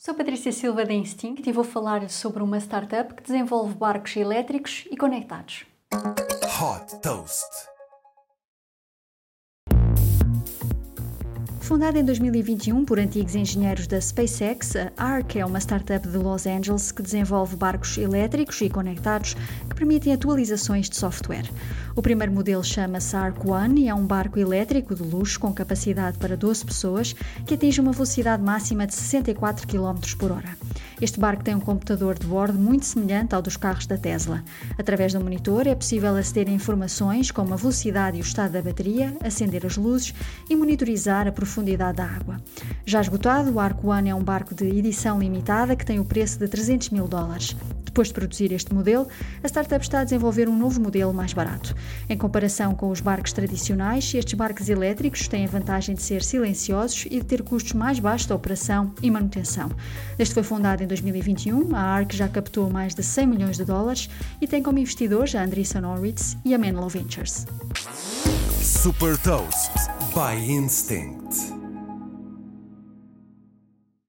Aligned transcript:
Sou 0.00 0.14
Patrícia 0.14 0.52
Silva 0.52 0.84
da 0.84 0.92
Instinct 0.92 1.50
e 1.50 1.52
vou 1.52 1.64
falar 1.64 2.08
sobre 2.08 2.40
uma 2.40 2.58
startup 2.58 3.12
que 3.14 3.22
desenvolve 3.24 3.74
barcos 3.74 4.14
elétricos 4.16 4.86
e 4.88 4.96
conectados. 4.96 5.66
Hot 5.92 7.00
Toast. 7.02 7.44
Fundada 11.68 11.98
em 11.98 12.02
2021 12.02 12.82
por 12.86 12.98
antigos 12.98 13.34
engenheiros 13.34 13.86
da 13.86 14.00
SpaceX, 14.00 14.74
a 14.74 15.04
ARC 15.04 15.36
é 15.36 15.44
uma 15.44 15.58
startup 15.58 16.08
de 16.08 16.16
Los 16.16 16.46
Angeles 16.46 16.90
que 16.90 17.02
desenvolve 17.02 17.56
barcos 17.56 17.98
elétricos 17.98 18.58
e 18.62 18.70
conectados 18.70 19.34
que 19.68 19.76
permitem 19.76 20.14
atualizações 20.14 20.88
de 20.88 20.96
software. 20.96 21.44
O 21.94 22.00
primeiro 22.00 22.32
modelo 22.32 22.64
chama-se 22.64 23.14
ARC 23.14 23.44
One 23.46 23.82
e 23.82 23.88
é 23.88 23.94
um 23.94 24.06
barco 24.06 24.38
elétrico 24.38 24.94
de 24.94 25.02
luxo 25.02 25.38
com 25.38 25.52
capacidade 25.52 26.16
para 26.16 26.38
12 26.38 26.64
pessoas 26.64 27.14
que 27.44 27.52
atinge 27.52 27.82
uma 27.82 27.92
velocidade 27.92 28.42
máxima 28.42 28.86
de 28.86 28.94
64 28.94 29.68
km 29.68 29.98
por 30.18 30.32
hora. 30.32 30.56
Este 31.00 31.20
barco 31.20 31.44
tem 31.44 31.54
um 31.54 31.60
computador 31.60 32.18
de 32.18 32.26
bordo 32.26 32.58
muito 32.58 32.84
semelhante 32.84 33.34
ao 33.34 33.40
dos 33.40 33.56
carros 33.56 33.86
da 33.86 33.96
Tesla. 33.96 34.42
Através 34.76 35.12
do 35.12 35.20
monitor 35.20 35.66
é 35.66 35.74
possível 35.74 36.16
aceder 36.16 36.48
a 36.48 36.50
informações 36.50 37.30
como 37.30 37.54
a 37.54 37.56
velocidade 37.56 38.16
e 38.16 38.20
o 38.20 38.22
estado 38.22 38.52
da 38.52 38.62
bateria, 38.62 39.16
acender 39.22 39.64
as 39.64 39.76
luzes 39.76 40.12
e 40.50 40.56
monitorizar 40.56 41.28
a 41.28 41.32
profundidade 41.32 41.98
da 41.98 42.04
água. 42.04 42.40
Já 42.84 43.00
esgotado, 43.00 43.52
o 43.52 43.60
Arco 43.60 43.90
One 43.90 44.10
é 44.10 44.14
um 44.14 44.22
barco 44.22 44.54
de 44.54 44.66
edição 44.66 45.20
limitada 45.20 45.76
que 45.76 45.86
tem 45.86 46.00
o 46.00 46.04
preço 46.04 46.38
de 46.38 46.48
300 46.48 46.90
mil 46.90 47.06
dólares. 47.06 47.54
Depois 47.98 48.08
de 48.10 48.14
produzir 48.14 48.52
este 48.52 48.72
modelo, 48.72 49.08
a 49.42 49.48
startup 49.48 49.84
está 49.84 49.98
a 49.98 50.04
desenvolver 50.04 50.48
um 50.48 50.56
novo 50.56 50.80
modelo 50.80 51.12
mais 51.12 51.32
barato. 51.32 51.74
Em 52.08 52.16
comparação 52.16 52.72
com 52.72 52.90
os 52.90 53.00
barcos 53.00 53.32
tradicionais, 53.32 54.14
estes 54.14 54.34
barcos 54.34 54.68
elétricos 54.68 55.26
têm 55.26 55.44
a 55.44 55.48
vantagem 55.48 55.96
de 55.96 56.02
ser 56.02 56.22
silenciosos 56.22 57.06
e 57.06 57.18
de 57.18 57.24
ter 57.24 57.42
custos 57.42 57.72
mais 57.72 57.98
baixos 57.98 58.28
de 58.28 58.32
operação 58.32 58.94
e 59.02 59.10
manutenção. 59.10 59.68
Desde 60.16 60.32
que 60.32 60.34
foi 60.34 60.44
fundado 60.44 60.80
em 60.80 60.86
2021, 60.86 61.74
a 61.74 61.80
ARC 61.80 62.12
já 62.12 62.28
captou 62.28 62.70
mais 62.70 62.94
de 62.94 63.02
100 63.02 63.26
milhões 63.26 63.56
de 63.56 63.64
dólares 63.64 64.08
e 64.40 64.46
tem 64.46 64.62
como 64.62 64.78
investidores 64.78 65.34
a 65.34 65.42
Andreessen 65.42 65.84
Horowitz 65.84 66.36
e 66.44 66.54
a 66.54 66.58
Menlo 66.58 66.88
Ventures. 66.88 67.48
Super 68.62 69.18
Toast 69.18 69.72
by 70.14 70.40
Instinct. 70.48 71.57